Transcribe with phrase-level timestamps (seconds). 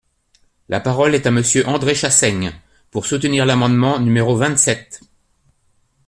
[0.67, 2.53] La parole est à Monsieur André Chassaigne,
[2.89, 4.99] pour soutenir l’amendement numéro vingt-sept.